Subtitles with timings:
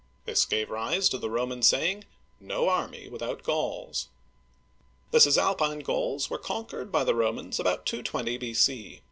[0.25, 2.05] This gave rise to the Roman saying,"
[2.55, 4.07] No army without Gauls."
[5.11, 8.99] The Cisalpine Gauls were conquered by the Romans about 220 b.c.